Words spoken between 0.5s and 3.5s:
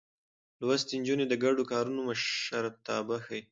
لوستې نجونې د ګډو کارونو مشرتابه ښيي.